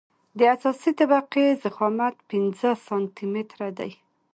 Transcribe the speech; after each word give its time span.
د 0.37 0.39
اساسي 0.55 0.91
طبقې 0.99 1.45
ضخامت 1.63 2.15
پنځه 2.29 2.69
سانتي 2.87 3.25
متره 3.33 3.69
دی 3.77 3.91